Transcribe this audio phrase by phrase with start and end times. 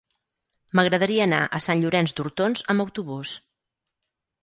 [0.79, 3.39] M'agradaria anar a Sant Llorenç d'Hortons amb autobús.